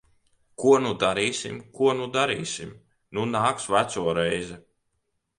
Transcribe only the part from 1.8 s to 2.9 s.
nu darīsim?